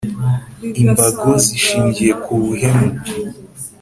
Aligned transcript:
Imbago 0.81 1.29
zishingiye 1.45 2.13
ku 2.23 2.31
buhemu 2.43 2.87